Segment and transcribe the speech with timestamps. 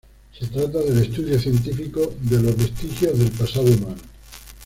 [0.33, 4.01] Se trata del estudio científico de los vestigios del pasado humano.